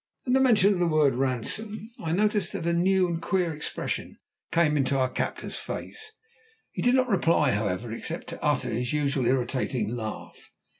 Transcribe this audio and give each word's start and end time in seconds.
At 0.25 0.33
the 0.33 0.39
mention 0.39 0.73
of 0.73 0.79
the 0.79 0.87
word 0.87 1.13
"ransom" 1.13 1.91
I 2.03 2.11
noticed 2.11 2.53
that 2.53 2.65
a 2.65 2.73
new 2.73 3.07
and 3.07 3.21
queer 3.21 3.53
expression 3.53 4.17
came 4.51 4.75
into 4.75 4.97
our 4.97 5.07
captor's 5.11 5.57
face. 5.57 6.11
He 6.71 6.81
did 6.81 6.95
not 6.95 7.07
reply, 7.07 7.51
however, 7.51 7.91
except 7.91 8.25
to 8.29 8.41
utter 8.43 8.69
his 8.71 8.93
usual 8.93 9.27
irritating 9.27 9.95
laugh. 9.95 10.49